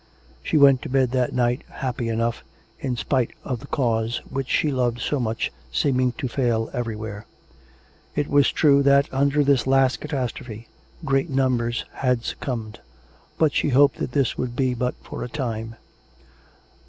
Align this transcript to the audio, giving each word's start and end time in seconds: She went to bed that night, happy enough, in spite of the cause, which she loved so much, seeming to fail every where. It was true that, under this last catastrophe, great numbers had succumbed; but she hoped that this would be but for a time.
She 0.41 0.57
went 0.57 0.81
to 0.81 0.89
bed 0.89 1.11
that 1.11 1.31
night, 1.31 1.61
happy 1.69 2.09
enough, 2.09 2.43
in 2.79 2.97
spite 2.97 3.33
of 3.43 3.59
the 3.59 3.67
cause, 3.67 4.19
which 4.27 4.49
she 4.49 4.71
loved 4.71 4.97
so 4.99 5.19
much, 5.19 5.51
seeming 5.71 6.11
to 6.13 6.27
fail 6.27 6.71
every 6.73 6.95
where. 6.95 7.27
It 8.15 8.27
was 8.27 8.51
true 8.51 8.81
that, 8.81 9.07
under 9.13 9.43
this 9.43 9.67
last 9.67 10.01
catastrophe, 10.01 10.67
great 11.05 11.29
numbers 11.29 11.85
had 11.93 12.23
succumbed; 12.25 12.79
but 13.37 13.53
she 13.53 13.69
hoped 13.69 13.97
that 13.97 14.13
this 14.13 14.39
would 14.39 14.55
be 14.55 14.73
but 14.73 14.95
for 15.03 15.23
a 15.23 15.29
time. 15.29 15.75